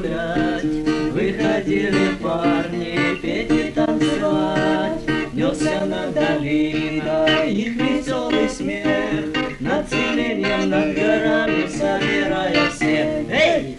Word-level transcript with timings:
Выходили 0.00 2.14
парни 2.22 3.20
петь 3.20 3.50
и 3.50 3.70
танцевать, 3.70 4.98
Несся 5.34 5.84
над 5.84 6.14
долиной 6.14 7.52
их 7.52 7.76
веселый 7.76 8.48
смех, 8.48 9.26
Над 9.60 9.90
селением, 9.90 10.70
над 10.70 10.94
горами 10.94 11.68
собирая 11.68 12.70
всех. 12.70 13.28
Эй! 13.30 13.76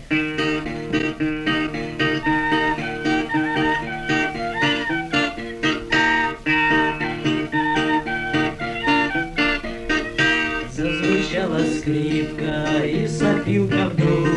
Зазвучала 10.72 11.62
скрипка 11.80 12.86
и 12.86 13.08
сопилка 13.08 13.90
вдруг 13.90 14.31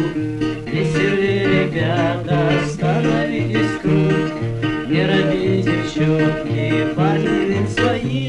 ведь 7.48 7.70
свои 7.70 8.28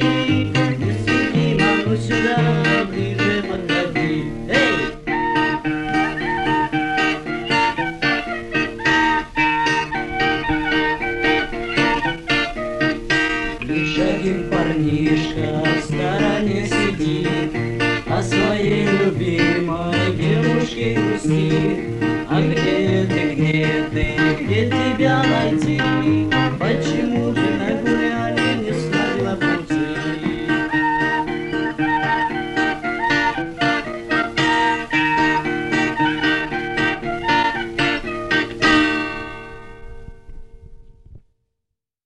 Не 0.77 0.91
суди 1.03 1.57
маму 1.59 1.97
сюда, 1.97 2.37
ближе 2.89 3.43
Эй! 4.49 4.95
Один 14.25 14.49
парнишка 14.49 15.63
в 15.63 15.83
стороне 15.83 16.67
сидит, 16.67 17.53
О 18.07 18.23
своей 18.23 18.87
любимой 18.87 20.15
девушке 20.15 20.95
грустит. 20.95 21.95
А 22.29 22.41
где 22.41 23.05
ты, 23.07 23.35
где 23.35 23.85
ты, 23.91 24.43
где 24.43 24.67
тебя 24.69 25.23
найти? 25.23 25.79
Почему 26.57 27.33
же 27.35 27.49
на 27.59 27.74